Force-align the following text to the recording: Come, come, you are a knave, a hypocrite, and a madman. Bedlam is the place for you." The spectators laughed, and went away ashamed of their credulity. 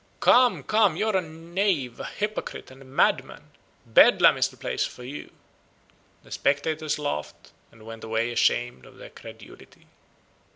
Come, 0.19 0.63
come, 0.63 0.95
you 0.95 1.09
are 1.09 1.15
a 1.17 1.21
knave, 1.21 1.99
a 1.99 2.05
hypocrite, 2.05 2.71
and 2.71 2.81
a 2.81 2.85
madman. 2.85 3.51
Bedlam 3.85 4.35
is 4.35 4.47
the 4.47 4.57
place 4.57 4.83
for 4.83 5.03
you." 5.03 5.29
The 6.23 6.31
spectators 6.31 6.97
laughed, 6.97 7.51
and 7.71 7.83
went 7.85 8.03
away 8.03 8.31
ashamed 8.31 8.87
of 8.87 8.97
their 8.97 9.11
credulity. 9.11 9.85